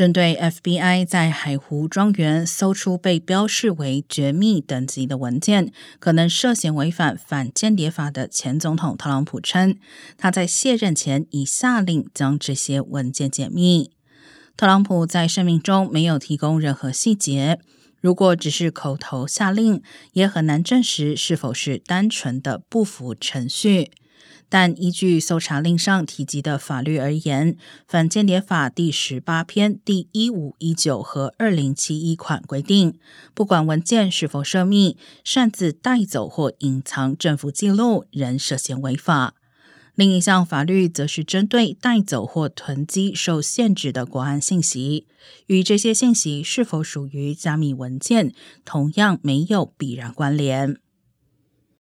[0.00, 9.76] 针对 FBI 在海湖庄园搜出被标示为绝密等级的文件，可能涉嫌违反反间谍法的前总统特朗普称，
[10.16, 13.90] 他在卸任前已下令将这些文件解密。
[14.56, 17.58] 特朗普在声明中没有提供任何细节，
[18.00, 19.82] 如果只是口头下令，
[20.14, 23.90] 也很难证实是否是单纯的不服程序。
[24.50, 27.54] 但依据搜查令上提及的法律而言，
[27.86, 32.98] 《反间谍法》第十八篇第一五一九和二零七一款规定，
[33.32, 39.34] 不管文件是否涉密，擅自带走或隐藏政府记录，仍涉嫌违法。
[39.94, 45.06] 另一项法律则是针对带走或囤积受限制的国安信息，
[45.46, 48.32] 与这些信息是否属于加密文件，
[48.64, 50.76] 同样没有必然关联。